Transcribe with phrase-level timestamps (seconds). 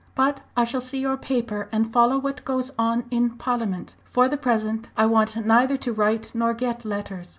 [0.15, 3.95] But I shall see your paper and follow what goes on in Parliament.
[4.03, 7.29] For the present I want neither to write nor get letters.